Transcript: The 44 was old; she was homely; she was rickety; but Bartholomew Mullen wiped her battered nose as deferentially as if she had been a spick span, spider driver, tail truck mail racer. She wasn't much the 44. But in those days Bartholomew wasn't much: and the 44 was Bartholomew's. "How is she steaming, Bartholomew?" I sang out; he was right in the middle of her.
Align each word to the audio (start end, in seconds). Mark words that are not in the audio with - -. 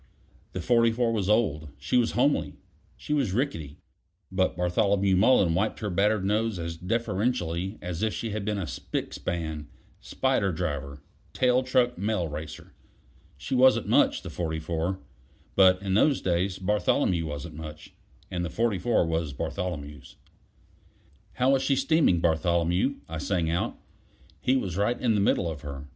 The 0.53 0.61
44 0.61 1.13
was 1.13 1.29
old; 1.29 1.69
she 1.77 1.95
was 1.95 2.13
homely; 2.13 2.55
she 2.97 3.13
was 3.13 3.33
rickety; 3.33 3.77
but 4.31 4.57
Bartholomew 4.57 5.15
Mullen 5.15 5.53
wiped 5.53 5.77
her 5.81 5.91
battered 5.91 6.25
nose 6.25 6.57
as 6.57 6.75
deferentially 6.75 7.77
as 7.83 8.01
if 8.01 8.11
she 8.11 8.31
had 8.31 8.43
been 8.43 8.57
a 8.57 8.65
spick 8.65 9.13
span, 9.13 9.67
spider 9.99 10.51
driver, 10.51 11.03
tail 11.33 11.61
truck 11.61 11.99
mail 11.99 12.27
racer. 12.27 12.73
She 13.37 13.53
wasn't 13.53 13.87
much 13.87 14.23
the 14.23 14.31
44. 14.31 14.97
But 15.55 15.79
in 15.83 15.93
those 15.93 16.19
days 16.19 16.57
Bartholomew 16.57 17.27
wasn't 17.27 17.53
much: 17.53 17.93
and 18.31 18.43
the 18.43 18.49
44 18.49 19.05
was 19.05 19.33
Bartholomew's. 19.33 20.15
"How 21.33 21.53
is 21.53 21.61
she 21.61 21.75
steaming, 21.75 22.19
Bartholomew?" 22.19 22.95
I 23.07 23.19
sang 23.19 23.51
out; 23.51 23.77
he 24.39 24.55
was 24.57 24.77
right 24.77 24.99
in 24.99 25.13
the 25.13 25.21
middle 25.21 25.47
of 25.47 25.61
her. 25.61 25.85